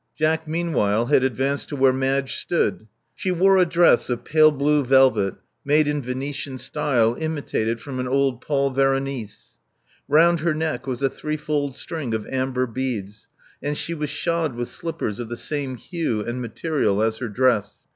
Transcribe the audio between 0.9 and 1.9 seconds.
had advanced to